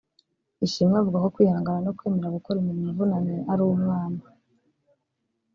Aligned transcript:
Ishimwe 0.65 0.95
avuga 0.99 1.17
ko 1.23 1.27
kwihangana 1.35 1.79
no 1.85 1.91
kwemera 1.97 2.35
gukora 2.37 2.57
imirimo 2.59 2.87
ivunanye 2.93 3.35
ari 3.51 3.61
umwana 3.77 4.21